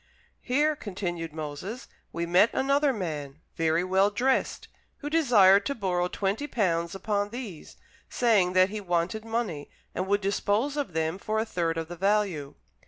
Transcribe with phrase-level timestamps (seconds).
[0.41, 6.47] "Here," continued Moses, "we met another man, very well dressed, who desired to borrow twenty
[6.47, 7.77] pounds upon these,
[8.09, 11.95] saying that he wanted money and would dispose of them for a third of the
[11.95, 12.55] value.